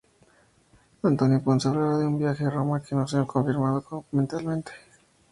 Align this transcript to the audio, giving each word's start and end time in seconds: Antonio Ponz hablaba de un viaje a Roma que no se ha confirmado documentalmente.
Antonio 1.03 1.43
Ponz 1.43 1.67
hablaba 1.67 1.99
de 1.99 2.07
un 2.07 2.17
viaje 2.17 2.43
a 2.43 2.49
Roma 2.49 2.81
que 2.81 2.95
no 2.95 3.07
se 3.07 3.19
ha 3.19 3.23
confirmado 3.25 3.81
documentalmente. 3.81 4.71